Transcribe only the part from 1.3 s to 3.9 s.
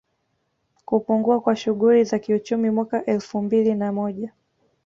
kwa shughuli za kiuchumi Mwaka wa elfumbili